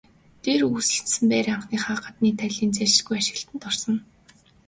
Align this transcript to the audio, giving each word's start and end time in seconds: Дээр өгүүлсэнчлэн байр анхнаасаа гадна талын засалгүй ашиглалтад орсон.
Дээр 0.43 0.61
өгүүлсэнчлэн 0.67 1.25
байр 1.31 1.47
анхнаасаа 1.55 1.97
гадна 2.03 2.29
талын 2.39 2.71
засалгүй 2.77 3.17
ашиглалтад 3.17 3.63
орсон. 3.69 3.95